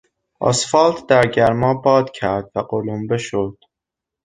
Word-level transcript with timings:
اسفالت 0.41 1.07
در 1.07 1.27
گرما 1.31 1.73
باد 1.73 2.11
کرد 2.11 2.51
و 2.55 2.59
قلمبه 2.61 3.17
شد. 3.17 3.57